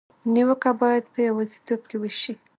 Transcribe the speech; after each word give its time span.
نیوکه 0.33 0.71
باید 0.81 1.03
په 1.13 1.19
یوازېتوب 1.27 1.81
کې 1.89 1.97
وشي. 2.01 2.33